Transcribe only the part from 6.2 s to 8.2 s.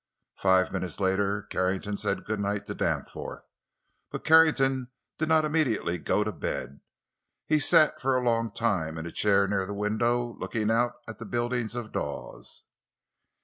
to bed; he sat for